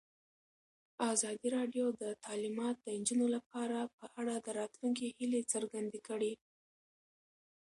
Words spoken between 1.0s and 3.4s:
ازادي راډیو د تعلیمات د نجونو